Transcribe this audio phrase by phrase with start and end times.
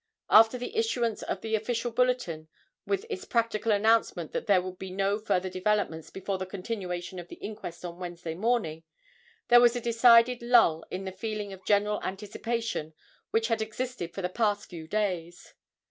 [0.31, 2.47] After the issuance of the official bulletin,
[2.87, 7.27] with its practical announcement that there would be no further developments before the continuation of
[7.27, 8.81] the inquest on Wednesday morning,
[9.49, 12.95] there was a decided lull in the feeling of general anticipation
[13.29, 15.53] which had existed for the past few days.